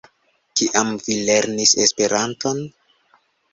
Kiam 0.61 0.89
vi 1.09 1.17
lernis 1.27 1.75
Esperanton? 1.85 2.65